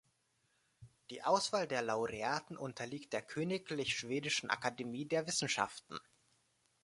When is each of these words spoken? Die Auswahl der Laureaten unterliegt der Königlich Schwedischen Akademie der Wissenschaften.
Die 1.11 1.21
Auswahl 1.23 1.67
der 1.67 1.83
Laureaten 1.83 2.57
unterliegt 2.57 3.13
der 3.13 3.21
Königlich 3.21 3.95
Schwedischen 3.99 4.49
Akademie 4.49 5.05
der 5.05 5.27
Wissenschaften. 5.27 5.99